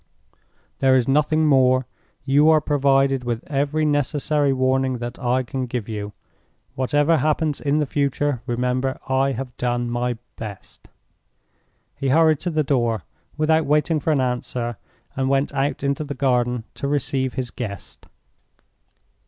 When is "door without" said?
12.63-13.67